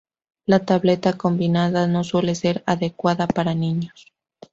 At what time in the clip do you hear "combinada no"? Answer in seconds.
1.15-2.03